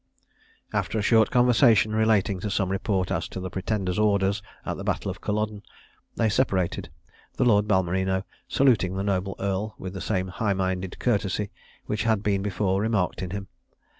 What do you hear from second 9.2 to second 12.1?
earl with the same high minded courtesy which